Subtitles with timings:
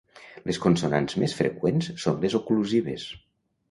[0.51, 3.11] Les consonants més freqüents són les oclusives.